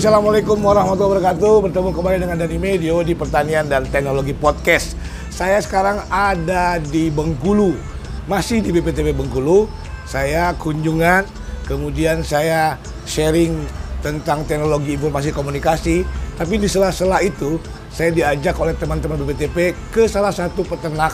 Assalamualaikum 0.00 0.64
warahmatullahi 0.64 1.20
wabarakatuh. 1.20 1.54
Bertemu 1.68 1.92
kembali 1.92 2.16
dengan 2.24 2.36
Dani 2.40 2.56
Medio 2.56 3.04
di 3.04 3.12
Pertanian 3.12 3.68
dan 3.68 3.84
Teknologi 3.84 4.32
Podcast. 4.32 4.96
Saya 5.28 5.60
sekarang 5.60 6.00
ada 6.08 6.80
di 6.80 7.12
Bengkulu, 7.12 7.76
masih 8.24 8.64
di 8.64 8.72
BPTP 8.72 9.12
Bengkulu. 9.12 9.68
Saya 10.08 10.56
kunjungan, 10.56 11.28
kemudian 11.68 12.24
saya 12.24 12.80
sharing 13.04 13.52
tentang 14.00 14.48
teknologi 14.48 14.96
informasi 14.96 15.36
komunikasi. 15.36 16.08
Tapi 16.32 16.56
di 16.56 16.64
sela-sela 16.64 17.20
itu, 17.20 17.60
saya 17.92 18.08
diajak 18.08 18.56
oleh 18.56 18.72
teman-teman 18.80 19.20
BPTP 19.20 19.76
ke 19.92 20.08
salah 20.08 20.32
satu 20.32 20.64
peternak. 20.64 21.12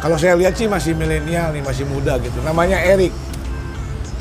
Kalau 0.00 0.16
saya 0.16 0.40
lihat 0.40 0.56
sih 0.56 0.72
masih 0.72 0.96
milenial 0.96 1.52
nih, 1.52 1.60
masih 1.60 1.84
muda 1.84 2.16
gitu. 2.16 2.40
Namanya 2.40 2.80
Erik. 2.80 3.12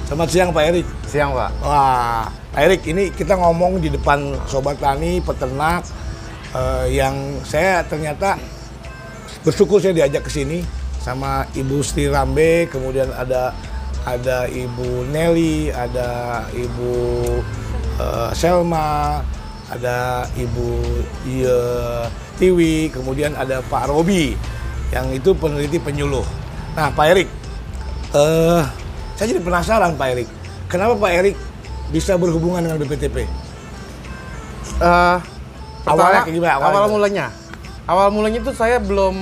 Selamat 0.09 0.29
siang 0.33 0.49
Pak 0.49 0.63
Erik. 0.73 0.87
Siang, 1.05 1.37
Pak. 1.37 1.51
Wah, 1.61 2.25
Pak 2.49 2.61
Erik, 2.65 2.81
ini 2.89 3.13
kita 3.13 3.37
ngomong 3.37 3.77
di 3.77 3.93
depan 3.93 4.33
sobat 4.49 4.81
tani, 4.81 5.21
peternak, 5.21 5.85
eh, 6.49 6.97
yang 6.97 7.13
saya 7.45 7.85
ternyata 7.85 8.33
bersyukur 9.45 9.77
saya 9.77 9.93
diajak 9.93 10.25
ke 10.25 10.33
sini 10.33 10.65
sama 10.97 11.45
Ibu 11.53 11.85
Sri 11.85 12.09
Rambe, 12.09 12.65
kemudian 12.73 13.13
ada 13.13 13.53
ada 14.01 14.49
Ibu 14.49 15.13
Nelly, 15.13 15.69
ada 15.69 16.41
Ibu 16.57 16.93
eh, 18.01 18.31
Selma, 18.33 19.21
ada 19.69 20.25
Ibu 20.33 20.69
Iya 21.29 21.61
Tiwi, 22.41 22.89
kemudian 22.89 23.37
ada 23.37 23.61
Pak 23.61 23.93
Robi, 23.93 24.33
yang 24.89 25.05
itu 25.13 25.37
peneliti 25.37 25.77
penyuluh. 25.77 26.25
Nah, 26.73 26.89
Pak 26.89 27.05
Erik, 27.13 27.29
eh 28.17 28.78
saya 29.19 29.35
jadi 29.35 29.43
penasaran 29.43 29.91
Pak 29.93 30.07
Erik, 30.09 30.27
kenapa 30.65 30.95
Pak 30.95 31.11
Erik 31.11 31.35
bisa 31.91 32.15
berhubungan 32.15 32.63
dengan 32.63 32.79
BPTP? 32.79 33.27
Eh, 34.79 35.17
Awalnya 35.83 35.83
pertama, 35.83 36.23
kayak 36.23 36.31
gimana? 36.33 36.53
Awalnya 36.53 36.63
Awal 36.63 36.79
gimana? 36.79 36.93
mulanya. 36.95 37.25
Awal 37.83 38.07
mulanya 38.09 38.39
itu 38.39 38.51
saya 38.53 38.77
belum 38.79 39.15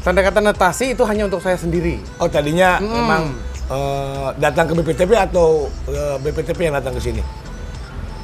tanda 0.00 0.20
kata 0.20 0.38
netasi 0.38 0.94
itu 0.94 1.02
hanya 1.02 1.26
untuk 1.26 1.40
saya 1.40 1.56
sendiri. 1.56 1.98
Oh 2.16 2.30
tadinya 2.30 2.78
Hmm. 2.78 2.86
memang 2.88 3.22
eh, 3.66 4.28
datang 4.36 4.66
ke 4.66 4.74
BPTP 4.76 5.10
atau 5.16 5.66
eh, 5.86 6.16
BPTP 6.20 6.70
yang 6.70 6.76
datang 6.76 6.94
ke 6.94 7.02
sini? 7.02 7.22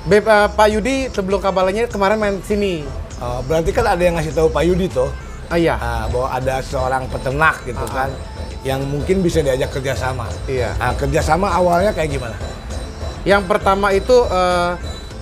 Beb, 0.07 0.23
eh, 0.23 0.49
Pak 0.49 0.69
Yudi 0.71 1.07
sebelum 1.09 1.39
kabalanya 1.41 1.87
kemarin 1.87 2.15
main 2.17 2.39
sini. 2.41 2.87
Eh, 3.17 3.41
berarti 3.43 3.71
kan 3.71 3.87
ada 3.89 3.99
yang 3.99 4.15
ngasih 4.15 4.31
tahu 4.33 4.47
Pak 4.49 4.63
Yudi 4.63 4.87
tuh 4.87 5.11
Ah 5.47 5.55
iya. 5.55 5.75
ah, 5.75 6.07
bahwa 6.07 6.29
ada 6.29 6.59
seorang 6.61 7.07
peternak 7.07 7.63
gitu 7.65 7.79
Ah, 7.81 8.07
kan 8.07 8.11
yang 8.67 8.83
mungkin 8.83 9.23
bisa 9.23 9.39
diajak 9.41 9.71
kerjasama. 9.71 10.27
Iya. 10.45 10.75
Nah, 10.75 10.93
kerjasama 10.93 11.47
awalnya 11.49 11.95
kayak 11.95 12.11
gimana? 12.11 12.35
Yang 13.23 13.43
pertama 13.47 13.95
itu 13.95 14.17
eh, 14.27 14.71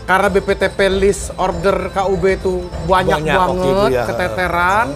karena 0.04 0.28
BPTP 0.28 0.78
list 0.90 1.32
order 1.36 1.92
KUB 1.92 2.24
itu 2.30 2.52
banyak, 2.84 3.20
Banyak 3.20 3.36
banget, 3.36 3.90
ya. 3.92 4.04
keteteran. 4.08 4.86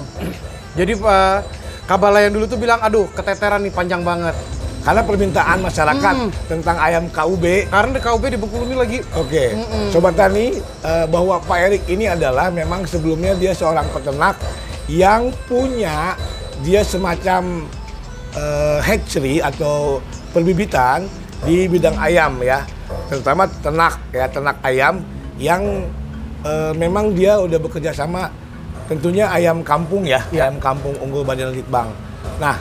Jadi 0.72 0.92
eh, 0.96 1.38
Kabala 1.84 2.20
yang 2.20 2.36
dulu 2.36 2.44
tuh 2.44 2.60
bilang, 2.60 2.80
aduh 2.80 3.08
keteteran 3.12 3.64
nih 3.64 3.72
panjang 3.72 4.00
banget. 4.00 4.36
Karena 4.78 5.04
permintaan 5.04 5.58
masyarakat 5.60 6.14
Hmm. 6.16 6.30
tentang 6.48 6.78
ayam 6.78 7.10
KUB 7.10 7.68
Karena 7.68 7.90
di 7.92 8.00
KUB 8.00 8.24
di 8.24 8.38
Bengkulu 8.38 8.62
ini 8.64 8.76
lagi 8.78 8.98
Oke, 9.18 9.52
Sobat 9.90 10.16
Tani, 10.16 10.54
eh, 10.54 11.04
bahwa 11.04 11.42
Pak 11.42 11.58
Erik 11.58 11.84
ini 11.86 12.08
adalah 12.08 12.48
memang 12.48 12.88
sebelumnya 12.88 13.34
dia 13.34 13.52
seorang 13.52 13.84
peternak 13.90 14.38
yang 14.88 15.28
punya 15.44 16.16
dia 16.62 16.80
semacam 16.80 17.68
eh, 18.32 18.78
hatchery 18.80 19.38
atau 19.38 20.00
perbibitan 20.30 21.06
di 21.40 21.64
bidang 21.64 21.94
ayam 21.96 22.40
ya, 22.40 22.66
terutama 23.06 23.46
ternak 23.60 23.94
ya 24.10 24.26
ternak 24.26 24.58
ayam 24.60 25.00
yang 25.36 25.86
eh, 26.42 26.72
memang 26.74 27.12
dia 27.12 27.38
udah 27.38 27.58
bekerja 27.58 27.90
sama 27.90 28.28
tentunya 28.86 29.28
ayam 29.28 29.60
kampung 29.60 30.02
ya, 30.02 30.24
Iya. 30.28 30.48
ayam 30.48 30.58
kampung 30.58 30.96
unggul 30.98 31.20
Badan 31.20 31.52
Litbang. 31.52 31.92
Nah, 32.40 32.56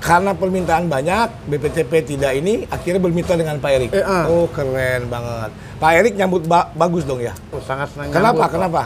karena 0.00 0.32
permintaan 0.32 0.88
banyak, 0.88 1.28
BPTP 1.46 1.92
tidak 2.06 2.32
ini 2.32 2.64
akhirnya 2.64 2.96
bermitra 2.96 3.36
dengan 3.36 3.60
Pak 3.60 3.70
Erik. 3.70 3.90
Eh, 3.92 4.00
ah. 4.00 4.24
Oh 4.24 4.48
keren 4.48 5.06
banget. 5.06 5.52
Pak 5.76 5.92
Erik 5.92 6.14
nyambut 6.16 6.48
ba- 6.48 6.72
bagus 6.72 7.04
dong 7.04 7.20
ya. 7.20 7.36
oh, 7.52 7.60
sangat 7.60 7.92
senang 7.92 8.08
Kenapa? 8.08 8.24
nyambut, 8.26 8.40
Pak. 8.40 8.50
Kenapa? 8.50 8.82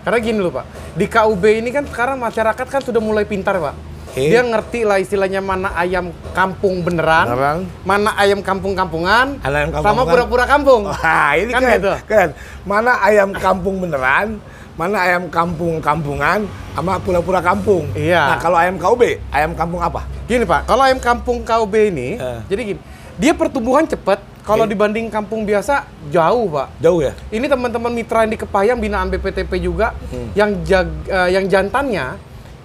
Karena 0.00 0.18
gini 0.18 0.38
loh 0.38 0.52
Pak, 0.52 0.64
di 0.92 1.06
KUB 1.06 1.44
ini 1.56 1.70
kan 1.70 1.84
sekarang 1.84 2.16
masyarakat 2.16 2.66
kan 2.66 2.80
sudah 2.80 3.00
mulai 3.00 3.24
pintar 3.24 3.56
Pak. 3.56 3.74
Oke. 4.10 4.26
Dia 4.26 4.42
ngerti 4.42 4.82
lah 4.82 4.98
istilahnya 4.98 5.38
mana 5.38 5.70
ayam 5.72 6.10
kampung 6.34 6.82
beneran, 6.82 7.30
Beneran. 7.30 7.58
mana 7.86 8.10
ayam 8.14 8.42
kampung-kampungan, 8.42 9.38
Ayam 9.38 9.70
sama 9.70 9.70
kampung-kampungan. 9.70 10.10
pura-pura 10.10 10.44
kampung. 10.44 10.82
Wah 10.90 11.30
ini 11.32 11.50
Kan 11.54 11.62
keren, 11.62 11.78
gitu. 11.78 11.92
keren. 12.04 12.30
Mana 12.66 12.92
ayam 13.00 13.30
kampung 13.30 13.78
beneran, 13.78 14.42
mana 14.74 14.96
ayam 14.98 15.30
kampung 15.30 15.78
kampungan, 15.78 16.42
sama 16.74 16.98
pura-pura 16.98 17.38
kampung. 17.38 17.86
Iya. 17.94 18.34
Nah 18.34 18.38
kalau 18.38 18.58
ayam 18.58 18.74
KUB, 18.76 19.02
ayam 19.30 19.54
kampung 19.54 19.78
apa? 19.78 20.02
Gini 20.26 20.42
Pak, 20.42 20.66
kalau 20.66 20.82
ayam 20.82 20.98
kampung 20.98 21.46
KUB 21.46 21.74
ini, 21.86 22.18
Eh. 22.18 22.40
jadi 22.46 22.62
gini, 22.66 22.80
dia 23.14 23.30
pertumbuhan 23.30 23.86
cepat. 23.86 24.26
Kalau 24.40 24.66
Oke. 24.66 24.72
dibanding 24.74 25.06
kampung 25.06 25.46
biasa 25.46 25.86
jauh 26.10 26.50
Pak. 26.50 26.82
Jauh 26.82 26.98
ya? 26.98 27.14
Ini 27.30 27.46
teman-teman 27.46 27.92
mitra 27.92 28.26
yang 28.26 28.34
di 28.34 28.40
Kepayang 28.40 28.80
binaan 28.80 29.06
BPTP 29.06 29.62
juga 29.62 29.94
Hmm. 30.08 30.34
yang 30.34 30.50
jag, 30.64 30.88
eh, 31.06 31.28
yang 31.30 31.46
jantannya 31.46 32.18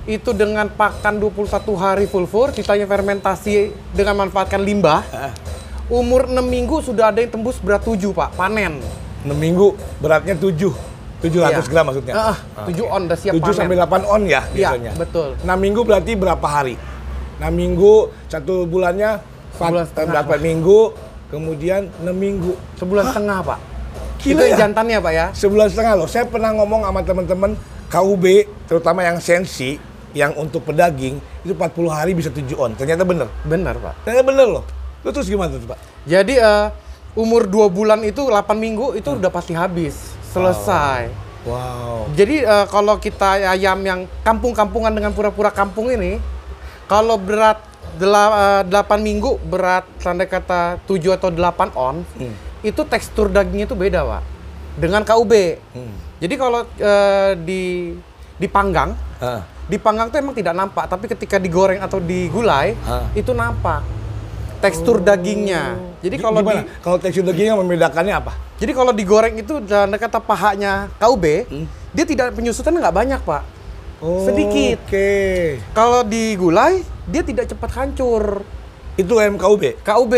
itu 0.05 0.31
dengan 0.31 0.69
pakan 0.69 1.17
21 1.17 1.49
hari 1.73 2.05
full 2.05 2.29
fur, 2.29 2.53
sisanya 2.53 2.85
fermentasi 2.85 3.73
dengan 3.91 4.21
manfaatkan 4.21 4.61
limbah. 4.61 5.01
Ah. 5.09 5.33
Umur 5.85 6.25
6 6.25 6.41
minggu 6.41 6.81
sudah 6.81 7.09
ada 7.09 7.21
yang 7.21 7.29
tembus 7.29 7.57
berat 7.57 7.81
7, 7.81 8.09
Pak, 8.09 8.33
panen. 8.33 8.81
6 9.21 9.33
minggu 9.33 9.73
beratnya 9.97 10.37
7. 10.37 10.73
700 11.21 11.57
Iya. 11.57 11.61
gram 11.65 11.85
maksudnya. 11.89 12.13
Ah, 12.13 12.37
7 12.63 12.85
on 12.85 13.01
udah 13.05 13.17
siap 13.17 13.33
7 13.33 13.41
panen. 13.41 13.57
sampai 13.57 13.75
8 13.75 14.01
on 14.05 14.21
ya 14.23 14.41
Iya, 14.53 14.73
biasanya. 14.73 14.91
betul. 14.93 15.29
6 15.41 15.57
minggu 15.57 15.81
berarti 15.81 16.11
berapa 16.13 16.45
hari? 16.45 16.75
6 17.37 17.49
minggu, 17.51 17.93
satu 18.27 18.65
bulannya 18.65 19.17
empat- 19.17 19.57
Sebulan 19.57 19.81
eh, 19.81 19.89
setengah, 19.89 20.11
berapa 20.13 20.35
minggu, 20.37 20.79
kemudian 21.29 21.81
6 21.97 22.13
minggu. 22.13 22.53
Sebulan 22.77 23.09
setengah, 23.09 23.37
Pak. 23.41 23.59
Gila 24.21 24.41
itu 24.41 24.45
ya? 24.53 24.57
jantannya, 24.57 24.97
Pak 25.01 25.13
ya. 25.13 25.25
Sebulan 25.33 25.67
setengah 25.69 25.93
loh. 25.97 26.07
Saya 26.07 26.25
pernah 26.25 26.53
ngomong 26.53 26.81
sama 26.81 27.01
teman-teman 27.01 27.51
KUB, 27.87 28.25
terutama 28.65 29.01
yang 29.01 29.17
sensi, 29.17 29.77
yang 30.15 30.31
untuk 30.33 30.63
pedaging, 30.63 31.19
itu 31.43 31.51
40 31.51 31.91
hari 31.91 32.15
bisa 32.15 32.31
7 32.31 32.55
on. 32.55 32.71
Ternyata 32.73 33.03
bener. 33.03 33.27
Benar, 33.43 33.75
Pak. 33.75 33.93
Ternyata 34.01 34.23
bener 34.23 34.47
loh. 34.49 34.63
Lu 35.03 35.11
terus 35.11 35.27
gimana 35.27 35.53
tuh, 35.53 35.67
Pak? 35.67 35.77
Jadi 36.07 36.39
eh, 36.39 36.65
umur 37.13 37.43
2 37.43 37.67
bulan 37.67 37.99
itu 38.01 38.23
8 38.23 38.31
minggu 38.55 38.95
itu 38.95 39.11
udah 39.11 39.27
pasti 39.27 39.51
habis. 39.51 40.15
Selesai. 40.31 41.11
Wow. 41.43 42.09
Jadi 42.15 42.41
eh, 42.41 42.65
kalau 42.67 42.95
kita 42.97 43.43
ayam 43.45 43.77
yang 43.83 43.99
kampung-kampungan 44.21 44.89
dengan 44.89 45.11
pura-pura 45.11 45.51
kampung 45.51 45.91
ini, 45.91 46.17
kalau 46.85 47.19
berat 47.19 47.59
dela- 47.95 48.63
eh, 48.63 48.63
8 48.65 48.97
minggu, 48.97 49.37
berat 49.43 49.83
tanda 49.99 50.23
kata 50.23 50.79
7 50.83 51.11
atau 51.11 51.27
8 51.27 51.75
on, 51.75 52.07
Hmm. 52.15 52.33
itu 52.61 52.81
tekstur 52.81 53.27
dagingnya 53.27 53.67
itu 53.67 53.75
beda, 53.75 54.01
Pak. 54.01 54.23
Dengan 54.75 55.03
KUB. 55.03 55.33
Hmm. 55.75 55.95
Jadi 56.17 56.33
kalau 56.33 56.63
eh, 56.73 57.31
di 57.37 57.91
dipanggang, 58.35 58.95
Ah. 59.15 59.43
Dipanggang 59.65 60.13
tuh 60.13 60.17
emang 60.21 60.35
tidak 60.37 60.53
nampak, 60.53 60.85
tapi 60.85 61.09
ketika 61.09 61.41
digoreng 61.41 61.81
atau 61.81 61.97
digulai, 61.97 62.77
Ah. 62.85 63.09
itu 63.17 63.33
nampak. 63.33 63.81
Tekstur 64.61 64.97
dagingnya. 64.97 65.77
Jadi 66.01 66.15
kalau 66.17 66.41
di 66.41 66.55
kalau 66.81 66.97
tekstur 66.97 67.25
daging 67.25 67.53
yang 67.53 67.59
membedakannya 67.61 68.15
apa? 68.17 68.33
jadi 68.55 68.71
kalau 68.71 68.95
digoreng 68.95 69.35
itu 69.35 69.59
dan 69.67 69.91
kata 69.91 70.17
pahanya 70.23 70.87
KUB, 70.95 71.25
Hmm. 71.45 71.65
dia 71.91 72.05
tidak 72.07 72.31
penyusutannya 72.33 72.79
nggak 72.79 72.95
banyak 72.95 73.21
pak. 73.21 73.43
Sedikit. 74.23 74.79
Oke. 74.85 75.11
Kalau 75.73 76.05
digulai, 76.05 76.85
dia 77.09 77.25
tidak 77.25 77.49
cepat 77.49 77.71
hancur. 77.73 78.45
Itu 78.95 79.17
ayam 79.19 79.35
KUB. 79.35 79.81
KUB 79.81 80.13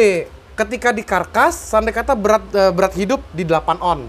ketika 0.53 0.89
dikarkas, 0.91 1.55
sampai 1.55 1.93
kata 1.93 2.13
berat 2.13 2.45
eh, 2.53 2.71
berat 2.73 2.93
hidup 2.93 3.21
di 3.31 3.41
8 3.45 3.79
on. 3.79 4.05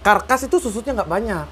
Karkas 0.00 0.48
itu 0.48 0.56
susutnya 0.56 1.02
nggak 1.02 1.10
banyak. 1.10 1.46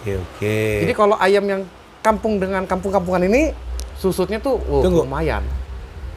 Oke, 0.00 0.12
oke. 0.16 0.58
Jadi 0.84 0.92
kalau 0.96 1.16
ayam 1.20 1.44
yang 1.44 1.62
kampung 2.00 2.40
dengan 2.40 2.64
kampung-kampungan 2.64 3.24
ini 3.28 3.52
susutnya 3.96 4.40
tuh 4.40 4.56
oh, 4.68 4.80
Tunggu. 4.80 5.04
lumayan. 5.04 5.44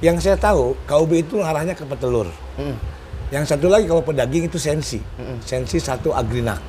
yang 0.03 0.19
saya 0.19 0.35
tahu 0.35 0.75
KUB 0.83 1.11
itu 1.15 1.39
ngarahnya 1.39 1.71
ke 1.71 1.87
petelur. 1.87 2.27
Mm. 2.59 2.75
Yang 3.31 3.55
satu 3.55 3.71
lagi 3.71 3.87
kalau 3.87 4.03
pedaging 4.03 4.51
itu 4.51 4.59
sensi. 4.59 4.99
Sensi 5.41 5.79
satu 5.79 6.11
agrinak. 6.11 6.59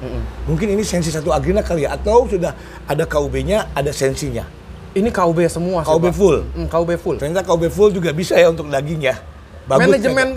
Mungkin 0.46 0.70
ini 0.70 0.86
sensi 0.86 1.10
satu 1.10 1.34
agrinak 1.34 1.66
kali 1.66 1.82
ya 1.82 1.98
atau 1.98 2.30
sudah 2.30 2.54
ada 2.86 3.02
KUB-nya, 3.02 3.74
ada 3.74 3.90
sensinya. 3.90 4.46
Ini 4.94 5.10
KUB 5.10 5.50
semua. 5.50 5.82
sih, 5.82 5.90
KUB 5.90 6.06
Pak. 6.08 6.14
full. 6.14 6.38
Mm, 6.54 6.66
KUB 6.70 6.90
full. 6.94 7.16
Ternyata 7.18 7.42
KUB 7.42 7.66
full 7.74 7.90
juga 7.90 8.14
bisa 8.14 8.38
ya 8.38 8.54
untuk 8.54 8.70
daging 8.70 9.02
ya. 9.02 9.18
Bagus 9.66 9.82
Manajemen 9.90 10.28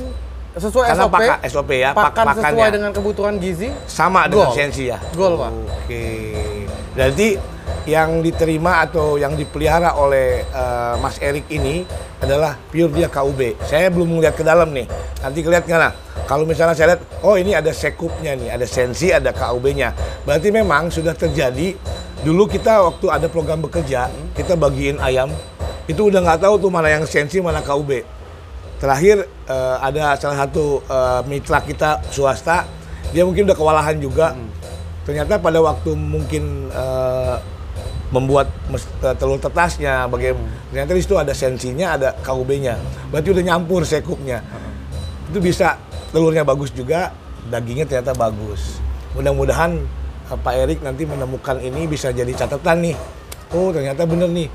sesuai 0.57 0.85
Karena 0.89 1.03
SOP, 1.06 1.13
paka- 1.13 1.39
SOP 1.45 1.71
ya, 1.77 1.89
pak- 1.94 2.06
pakan 2.09 2.25
sesuai 2.33 2.69
dengan 2.73 2.91
kebutuhan 2.97 3.33
gizi, 3.38 3.69
sama 3.85 4.25
dengan 4.25 4.50
Gol. 4.50 4.57
sensi 4.57 4.89
ya. 4.89 4.97
Gol, 5.13 5.38
Pak. 5.38 5.51
Oke. 5.85 6.03
Berarti 6.97 7.27
yang 7.88 8.19
diterima 8.19 8.84
atau 8.84 9.16
yang 9.16 9.34
dipelihara 9.39 9.95
oleh 9.95 10.44
eh, 10.44 10.95
Mas 11.00 11.16
Erik 11.24 11.48
ini 11.48 11.88
adalah 12.19 12.60
pure 12.68 12.92
dia 12.92 13.07
KUB. 13.07 13.56
Saya 13.63 13.88
belum 13.88 14.19
melihat 14.19 14.36
ke 14.36 14.44
dalam 14.44 14.75
nih. 14.75 14.86
Nanti 15.24 15.39
kelihat 15.39 15.63
nggak 15.63 15.80
nah? 15.80 15.94
Kalau 16.28 16.44
misalnya 16.44 16.75
saya 16.75 16.88
lihat, 16.94 17.01
oh 17.24 17.39
ini 17.39 17.56
ada 17.56 17.72
sekupnya 17.72 18.36
nih, 18.36 18.51
ada 18.51 18.68
sensi, 18.68 19.07
ada 19.16 19.31
KUB-nya. 19.31 19.95
Berarti 20.28 20.51
memang 20.51 20.92
sudah 20.92 21.16
terjadi. 21.16 21.72
Dulu 22.28 22.51
kita 22.51 22.84
waktu 22.84 23.07
ada 23.07 23.31
program 23.31 23.63
bekerja, 23.63 24.12
kita 24.36 24.60
bagiin 24.60 25.00
ayam, 25.00 25.31
itu 25.88 26.12
udah 26.12 26.19
nggak 26.19 26.44
tahu 26.44 26.60
tuh 26.60 26.68
mana 26.68 26.92
yang 26.92 27.07
sensi, 27.07 27.40
mana 27.40 27.63
KUB. 27.63 28.04
Terakhir 28.83 29.24
eh, 29.48 29.75
ada 29.80 30.19
salah 30.19 30.44
satu 30.44 30.83
eh, 30.83 31.22
mitra 31.31 31.63
kita 31.63 32.04
swasta, 32.12 32.68
dia 33.16 33.24
mungkin 33.24 33.48
udah 33.48 33.56
kewalahan 33.56 33.95
juga. 33.95 34.36
Ternyata 35.07 35.40
pada 35.40 35.63
waktu 35.63 35.95
mungkin 35.95 36.68
eh, 36.68 37.36
membuat 38.07 38.48
eh, 38.71 39.15
telur 39.19 39.39
tetasnya, 39.39 40.07
bagaimana 40.07 40.48
ternyata 40.71 40.92
di 40.95 41.01
situ 41.04 41.15
ada 41.19 41.33
sensinya, 41.36 42.00
ada 42.00 42.15
KUB-nya. 42.24 42.80
Berarti 43.12 43.27
udah 43.36 43.44
nyampur 43.44 43.83
sekupnya. 43.83 44.39
Itu 45.27 45.44
bisa 45.44 45.75
telurnya 46.15 46.48
bagus 46.48 46.71
juga, 46.71 47.12
dagingnya 47.51 47.83
ternyata 47.83 48.15
bagus. 48.15 48.80
Mudah-mudahan 49.15 49.75
eh, 50.31 50.38
Pak 50.39 50.54
Erik 50.56 50.80
nanti 50.83 51.04
menemukan 51.04 51.59
ini 51.59 51.83
bisa 51.88 52.15
jadi 52.15 52.31
catatan 52.31 52.92
nih. 52.92 52.95
Oh 53.51 53.71
ternyata 53.71 54.07
bener 54.07 54.31
nih. 54.31 54.48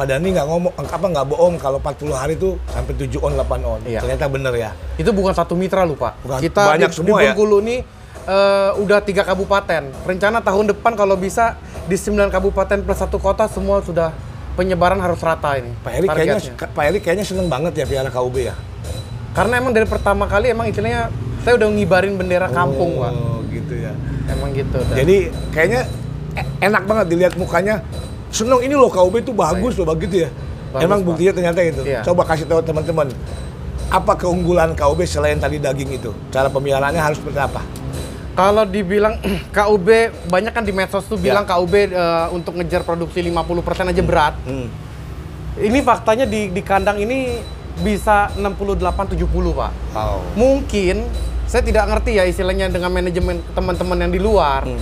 Pak 0.00 0.08
Dani 0.08 0.32
nggak 0.32 0.48
ngomong, 0.48 0.72
apa 0.80 1.06
nggak 1.12 1.26
bohong 1.28 1.54
kalau 1.60 1.76
40 1.76 2.16
hari 2.16 2.32
itu 2.32 2.56
sampai 2.72 2.96
7 2.96 3.20
on, 3.20 3.36
8 3.36 3.60
on. 3.68 3.80
Iya. 3.84 4.00
Ternyata 4.00 4.32
bener 4.32 4.52
ya. 4.56 4.70
Itu 4.96 5.12
bukan 5.12 5.36
satu 5.36 5.52
mitra 5.52 5.84
lu 5.84 5.92
Pak. 5.92 6.24
Bukan, 6.24 6.40
Kita 6.40 6.72
banyak 6.72 6.88
di, 6.88 6.96
semua 6.96 7.20
di 7.20 7.28
ya? 7.28 7.36
Bengkulu 7.36 7.58
eh, 8.24 8.70
udah 8.76 8.98
tiga 9.00 9.22
kabupaten. 9.22 9.88
Rencana 10.02 10.40
tahun 10.40 10.72
depan 10.72 10.92
kalau 10.94 11.14
bisa 11.14 11.56
di 11.84 11.94
9 11.94 12.28
kabupaten 12.28 12.80
plus 12.80 12.98
satu 12.98 13.16
kota 13.16 13.46
semua 13.46 13.80
sudah 13.80 14.12
penyebaran 14.54 14.98
harus 14.98 15.18
rata 15.18 15.56
ini. 15.56 15.72
Pak 15.80 15.92
Erik 15.94 16.08
kayaknya. 16.08 16.40
Pak 16.68 16.84
Erik 16.84 17.02
kayaknya 17.02 17.24
seneng 17.24 17.46
banget 17.48 17.72
ya 17.74 17.84
piala 17.86 18.10
KUB 18.10 18.36
ya. 18.42 18.54
Karena 19.30 19.62
emang 19.62 19.70
dari 19.70 19.86
pertama 19.86 20.26
kali 20.26 20.50
emang 20.50 20.66
istilahnya 20.66 21.08
saya 21.40 21.56
udah 21.56 21.68
ngibarin 21.70 22.18
bendera 22.18 22.50
kampung, 22.50 22.98
Pak. 22.98 23.12
Oh, 23.14 23.40
gitu 23.48 23.74
ya. 23.78 23.92
Emang 24.28 24.50
gitu. 24.52 24.76
Dan- 24.76 24.98
Jadi 24.98 25.16
kayaknya 25.50 25.80
e- 26.34 26.48
enak 26.60 26.82
banget 26.84 27.06
dilihat 27.08 27.34
mukanya. 27.38 27.80
Seneng 28.30 28.62
ini 28.62 28.74
loh 28.74 28.90
KUB 28.90 29.22
itu 29.22 29.32
bagus 29.32 29.74
loh 29.74 29.86
begitu 29.88 30.26
ya. 30.26 30.30
Bagus, 30.70 30.86
Emang 30.86 30.98
Pak. 31.00 31.06
buktinya 31.10 31.32
ternyata 31.34 31.60
itu. 31.64 31.82
Iya. 31.82 32.00
Coba 32.04 32.22
kasih 32.26 32.46
tahu 32.46 32.62
teman-teman. 32.62 33.10
Apa 33.90 34.14
keunggulan 34.14 34.78
KUB 34.78 35.02
selain 35.02 35.40
tadi 35.40 35.58
daging 35.58 35.90
itu? 35.90 36.10
Cara 36.30 36.46
pemeliharaannya 36.46 37.02
harus 37.02 37.18
seperti 37.18 37.42
apa? 37.42 37.58
Kalau 38.40 38.64
dibilang 38.64 39.20
KUB 39.56 39.88
banyak 40.32 40.52
kan 40.56 40.64
di 40.64 40.72
medsos 40.72 41.04
tuh 41.04 41.20
Ya. 41.20 41.36
bilang 41.36 41.44
KUB 41.44 41.74
eh, 41.76 42.26
untuk 42.32 42.56
ngejar 42.56 42.88
produksi 42.88 43.20
50% 43.20 43.92
aja 43.92 44.02
berat. 44.02 44.34
Hmm. 44.48 44.72
Ini 45.60 45.84
faktanya 45.84 46.24
di 46.24 46.48
di 46.48 46.62
kandang 46.64 46.96
ini 47.04 47.36
bisa 47.84 48.32
68 48.40 49.12
70, 49.12 49.28
Pak. 49.52 49.72
Wow. 49.92 50.16
Mungkin 50.40 51.04
saya 51.44 51.60
tidak 51.60 51.84
ngerti 51.92 52.16
ya 52.16 52.24
istilahnya 52.24 52.72
dengan 52.72 52.88
manajemen 52.88 53.44
teman-teman 53.52 54.08
yang 54.08 54.12
di 54.14 54.20
luar. 54.22 54.64
Hmm. 54.64 54.80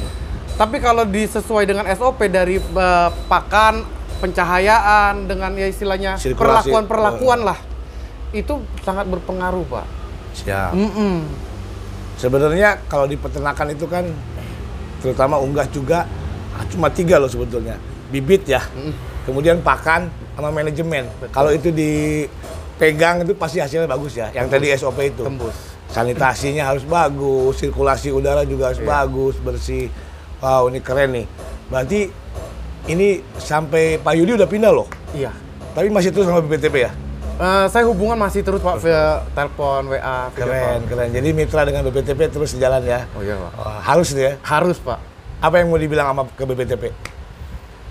Tapi 0.54 0.78
kalau 0.78 1.02
disesuai 1.02 1.66
dengan 1.66 1.90
SOP 1.98 2.30
dari 2.30 2.62
eh, 2.62 3.10
pakan, 3.26 3.82
pencahayaan 4.22 5.26
dengan 5.26 5.50
ya 5.58 5.66
istilahnya 5.66 6.14
perlakuan-perlakuan 6.18 7.42
lah. 7.42 7.58
Itu 8.30 8.62
sangat 8.86 9.10
berpengaruh, 9.10 9.64
Pak. 9.66 9.86
Siap. 10.36 10.70
Mm-mm. 10.76 11.47
Sebenarnya 12.18 12.82
kalau 12.90 13.06
di 13.06 13.14
peternakan 13.14 13.70
itu 13.70 13.86
kan 13.86 14.02
terutama 14.98 15.38
unggas 15.38 15.70
juga 15.70 16.02
ah, 16.52 16.64
cuma 16.66 16.90
tiga 16.90 17.22
loh 17.22 17.30
sebetulnya. 17.30 17.78
Bibit 18.10 18.50
ya. 18.50 18.58
Kemudian 19.22 19.62
pakan 19.62 20.10
sama 20.34 20.50
manajemen. 20.50 21.06
Kalau 21.30 21.54
itu 21.54 21.70
dipegang 21.70 23.22
itu 23.22 23.38
pasti 23.38 23.62
hasilnya 23.62 23.86
bagus 23.86 24.18
ya. 24.18 24.34
Yang 24.34 24.46
tadi 24.50 24.66
SOP 24.74 24.98
itu. 25.06 25.22
Tembus. 25.22 25.54
Sanitasinya 25.88 26.68
harus 26.68 26.84
bagus, 26.84 27.62
sirkulasi 27.62 28.12
udara 28.12 28.44
juga 28.44 28.68
harus 28.74 28.82
Iya. 28.82 28.88
bagus, 28.88 29.34
bersih. 29.40 29.88
Wow, 30.42 30.68
ini 30.68 30.82
keren 30.84 31.10
nih. 31.16 31.26
Berarti 31.70 32.00
ini 32.88 33.20
sampai 33.38 33.96
Pak 33.96 34.14
Yudi 34.18 34.36
udah 34.36 34.48
pindah 34.48 34.72
loh. 34.74 34.88
Iya. 35.14 35.32
Tapi 35.72 35.88
masih 35.88 36.10
terus 36.10 36.26
sama 36.26 36.42
BPTP 36.42 36.76
ya? 36.82 36.92
Eh, 37.38 37.66
saya 37.70 37.86
hubungan 37.86 38.18
masih 38.18 38.42
terus 38.42 38.58
Pak 38.58 38.82
via 38.82 39.22
telepon, 39.30 39.86
WA, 39.86 40.26
Keren, 40.34 40.90
keren. 40.90 41.08
Jadi 41.14 41.28
mitra 41.30 41.62
dengan 41.62 41.86
BPTP 41.86 42.34
terus 42.34 42.50
sejalan 42.50 42.82
ya. 42.82 43.06
Oh 43.14 43.22
iya, 43.22 43.38
Pak. 43.38 43.52
Wah, 43.54 43.78
harus 43.78 44.10
ya. 44.10 44.34
Harus, 44.42 44.82
Pak. 44.82 44.98
Apa 45.38 45.62
yang 45.62 45.70
mau 45.70 45.78
dibilang 45.78 46.10
sama 46.10 46.26
ke 46.26 46.42
BPTP? 46.42 46.90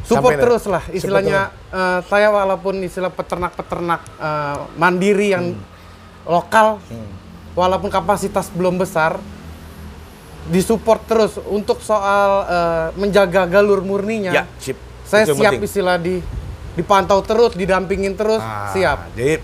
Support 0.03 0.35
Sampai 0.35 0.35
terus 0.39 0.63
lah 0.67 0.83
istilahnya 0.87 1.39
eh, 1.67 1.99
saya 2.07 2.27
walaupun 2.27 2.79
istilah 2.79 3.07
peternak-peternak 3.07 4.01
eh, 4.19 4.57
mandiri 4.75 5.27
yang 5.31 5.45
Hmm. 5.55 5.63
lokal 6.27 6.83
walaupun 7.55 7.87
kapasitas 7.87 8.51
belum 8.51 8.75
besar 8.75 9.15
disupport 10.47 10.99
terus 11.03 11.39
untuk 11.47 11.79
soal 11.79 12.43
eh, 12.43 12.87
menjaga 12.95 13.47
galur 13.47 13.79
murninya. 13.79 14.31
Ya, 14.31 14.43
sip. 14.59 14.75
Saya 15.03 15.23
Itu 15.23 15.39
siap 15.39 15.55
penting. 15.55 15.67
istilah 15.67 15.95
di 15.95 16.19
dipantau 16.77 17.25
terus, 17.25 17.57
didampingin 17.57 18.13
terus, 18.13 18.39
Ah, 18.39 18.69
siap. 18.69 19.09
Jadi 19.17 19.41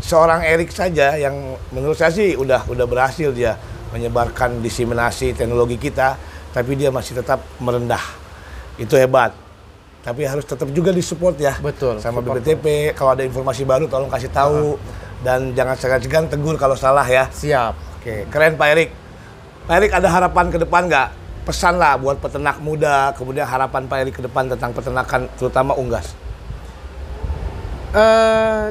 seorang 0.00 0.42
Erik 0.42 0.72
saja 0.72 1.14
yang 1.20 1.54
menurut 1.70 1.94
saya 1.94 2.10
sih 2.10 2.34
udah 2.34 2.66
udah 2.66 2.86
berhasil 2.88 3.30
dia 3.30 3.60
menyebarkan 3.92 4.64
diseminasi 4.64 5.36
teknologi 5.36 5.76
kita, 5.76 6.16
tapi 6.56 6.74
dia 6.80 6.88
masih 6.88 7.20
tetap 7.20 7.44
merendah. 7.60 8.00
Itu 8.80 8.96
hebat. 8.96 9.36
Tapi 10.02 10.26
harus 10.26 10.42
tetap 10.42 10.66
juga 10.74 10.90
disupport 10.90 11.36
ya. 11.38 11.54
Betul, 11.62 12.02
Sama 12.02 12.18
BPTP, 12.24 12.96
kalau 12.96 13.14
ada 13.14 13.22
informasi 13.22 13.62
baru 13.62 13.86
tolong 13.86 14.10
kasih 14.10 14.32
tahu 14.34 14.74
dan 15.22 15.54
jangan 15.54 15.78
segan-segan 15.78 16.26
tegur 16.26 16.58
kalau 16.58 16.74
salah 16.74 17.06
ya. 17.06 17.30
Siap. 17.30 18.02
Oke, 18.02 18.26
keren 18.26 18.58
Pak 18.58 18.66
Erik. 18.74 18.90
Pak 19.70 19.74
Erik 19.78 19.92
ada 19.94 20.08
harapan 20.10 20.50
ke 20.50 20.58
depan 20.58 20.90
nggak? 20.90 21.08
Pesan 21.46 21.78
lah 21.78 21.94
buat 21.98 22.18
peternak 22.18 22.58
muda, 22.58 23.14
kemudian 23.14 23.46
harapan 23.46 23.86
Pak 23.86 23.98
Erik 24.02 24.14
ke 24.18 24.22
depan 24.26 24.50
tentang 24.50 24.74
peternakan, 24.74 25.30
terutama 25.38 25.74
unggas. 25.78 26.18
Eh, 27.92 28.66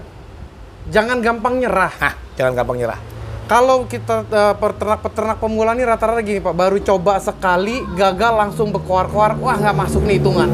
jangan 0.89 1.21
gampang 1.21 1.61
nyerah. 1.61 1.93
Hah, 2.01 2.13
jangan 2.33 2.57
gampang 2.57 2.77
nyerah. 2.81 2.99
Kalau 3.45 3.85
kita 3.85 4.25
eh, 4.25 4.55
peternak-peternak 4.57 5.37
pemula 5.37 5.77
ini 5.77 5.85
rata-rata 5.85 6.25
gini 6.25 6.41
Pak, 6.41 6.55
baru 6.57 6.81
coba 6.81 7.21
sekali, 7.21 7.85
gagal 7.93 8.33
langsung 8.33 8.73
berkoar-koar, 8.73 9.37
wah 9.37 9.55
nggak 9.61 9.77
masuk 9.77 10.01
nih 10.09 10.17
hitungan. 10.17 10.49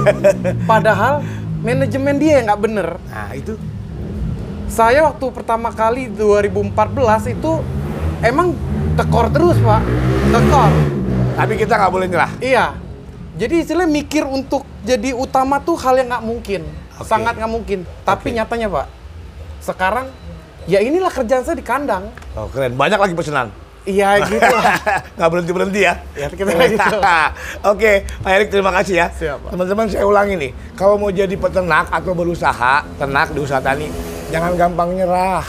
Padahal 0.70 1.24
manajemen 1.64 2.20
dia 2.20 2.44
yang 2.44 2.52
nggak 2.52 2.60
bener. 2.60 2.88
Nah, 3.08 3.32
itu 3.32 3.56
Saya 4.64 5.06
waktu 5.06 5.30
pertama 5.30 5.70
kali 5.70 6.10
2014 6.10 7.30
itu 7.30 7.62
emang 8.20 8.50
tekor 8.98 9.30
terus 9.30 9.54
Pak, 9.62 9.82
tekor. 10.34 10.72
tapi 11.38 11.52
kita 11.54 11.78
nggak 11.78 11.92
boleh 11.94 12.06
nyerah. 12.10 12.32
Iya. 12.42 12.66
Jadi 13.38 13.62
istilahnya 13.62 13.90
mikir 13.90 14.26
untuk 14.26 14.66
jadi 14.82 15.14
utama 15.14 15.62
tuh 15.62 15.78
hal 15.78 15.94
yang 16.02 16.10
nggak 16.10 16.26
mungkin, 16.26 16.62
Oke. 16.96 17.06
sangat 17.06 17.34
nggak 17.34 17.50
mungkin. 17.50 17.78
Tapi 18.02 18.28
Oke. 18.30 18.36
nyatanya 18.36 18.66
Pak, 18.68 18.86
sekarang 19.60 20.06
ya 20.64 20.78
inilah 20.78 21.10
kerjaan 21.10 21.42
saya 21.42 21.56
di 21.56 21.64
kandang. 21.64 22.08
Oh, 22.32 22.46
keren. 22.48 22.74
Banyak 22.74 22.96
lagi 22.96 23.14
pesanan. 23.14 23.50
Iya 23.84 24.16
gitu 24.24 24.40
lah. 24.40 24.80
nggak 25.12 25.28
berhenti 25.28 25.52
berhenti 25.52 25.80
ya. 25.84 25.94
Ya, 26.16 26.32
kita 26.32 26.48
gitu. 26.56 26.96
Oke, 27.72 27.92
Pak 28.24 28.30
Erik 28.32 28.48
terima 28.48 28.72
kasih 28.72 28.94
ya. 28.96 29.06
Siap. 29.12 29.52
Teman-teman 29.52 29.84
saya 29.86 30.08
ulangi 30.08 30.40
nih, 30.40 30.50
kalau 30.72 30.96
mau 30.96 31.12
jadi 31.12 31.36
peternak 31.36 31.92
atau 31.92 32.16
berusaha 32.16 32.80
ternak 32.96 33.36
di 33.36 33.44
usaha 33.44 33.60
tani, 33.60 33.92
jangan 34.32 34.56
gampang 34.56 34.96
nyerah. 34.96 35.44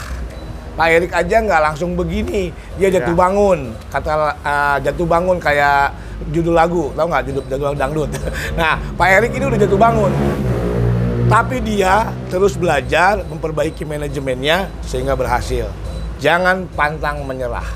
Pak 0.76 0.88
Erik 0.92 1.08
aja 1.08 1.40
nggak 1.40 1.62
langsung 1.64 1.96
begini, 1.96 2.52
dia 2.76 2.92
jatuh 2.92 3.16
Ya. 3.16 3.20
bangun. 3.24 3.72
Kata 3.88 4.12
uh, 4.36 4.76
jatuh 4.84 5.08
bangun 5.08 5.40
kayak 5.40 5.96
judul 6.28 6.52
lagu, 6.52 6.92
tahu 6.92 7.08
nggak 7.08 7.24
judul 7.32 7.42
judul 7.48 7.72
dangdut. 7.72 8.10
Nah, 8.60 8.76
Pak 8.92 9.08
Erik 9.08 9.32
ini 9.32 9.48
udah 9.48 9.56
jatuh 9.56 9.80
bangun. 9.80 10.12
Tapi 11.26 11.58
dia 11.58 12.06
terus 12.30 12.54
belajar 12.54 13.18
memperbaiki 13.26 13.82
manajemennya 13.82 14.70
sehingga 14.86 15.18
berhasil. 15.18 15.66
Jangan 16.22 16.70
pantang 16.70 17.26
menyerah. 17.26 17.66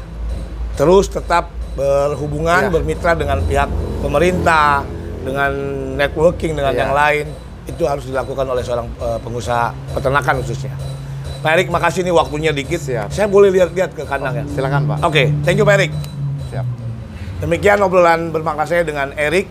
Terus 0.78 1.10
tetap 1.10 1.50
berhubungan, 1.74 2.66
Ya. 2.66 2.70
bermitra 2.70 3.18
dengan 3.18 3.42
pihak 3.42 3.66
pemerintah, 4.06 4.86
dengan 5.26 5.50
networking 5.98 6.54
dengan 6.54 6.78
Ya. 6.78 6.86
yang 6.86 6.92
lain. 6.94 7.26
Itu 7.66 7.90
harus 7.90 8.06
dilakukan 8.06 8.46
oleh 8.46 8.62
seorang 8.62 8.86
eh, 8.86 9.18
pengusaha 9.18 9.74
peternakan 9.98 10.46
khususnya. 10.46 10.78
Pak 11.42 11.50
Erik, 11.58 11.74
makasih 11.74 12.06
nih 12.06 12.14
waktunya 12.14 12.54
dikit. 12.54 12.78
Siap. 12.78 13.10
Saya 13.10 13.26
boleh 13.26 13.50
lihat-lihat 13.50 13.98
ke 13.98 14.06
kandang 14.06 14.40
ya? 14.40 14.44
Silakan 14.46 14.86
Pak. 14.94 14.98
Oke, 15.02 15.26
thank 15.42 15.58
you 15.58 15.66
Pak 15.66 15.74
Erik. 15.74 15.90
Siap. 16.54 16.66
Demikian 17.42 17.82
obrolan 17.82 18.30
bermakna 18.30 18.62
saya 18.62 18.86
dengan 18.86 19.10
Erik, 19.18 19.50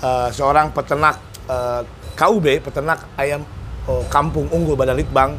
eh, 0.00 0.28
seorang 0.32 0.72
peternak 0.72 1.20
eh, 1.48 1.82
KUB, 2.14 2.46
peternak 2.62 3.10
ayam 3.18 3.42
oh, 3.90 4.06
kampung 4.08 4.46
unggul 4.54 4.78
Badan 4.78 4.96
Litbang, 4.96 5.36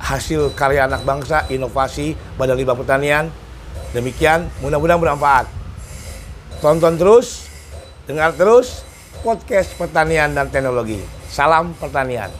hasil 0.00 0.52
karya 0.56 0.88
anak 0.88 1.04
bangsa, 1.04 1.44
inovasi 1.52 2.16
Badan 2.36 2.56
Litbang 2.56 2.80
Pertanian. 2.80 3.28
Demikian, 3.94 4.50
mudah-mudahan 4.58 4.98
bermanfaat. 4.98 5.46
Tonton 6.58 6.98
terus, 6.98 7.46
dengar 8.08 8.34
terus, 8.34 8.82
podcast 9.22 9.70
pertanian 9.78 10.34
dan 10.34 10.50
teknologi. 10.50 10.98
Salam 11.30 11.76
pertanian. 11.78 12.32